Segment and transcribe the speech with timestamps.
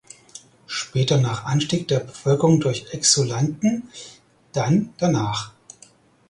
[0.65, 3.87] Später nach Anstieg der Bevölkerung durch Exulanten
[4.51, 5.51] dann danach.